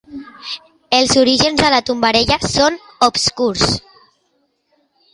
[0.99, 3.79] Els orígens de la tombarella són obscurs.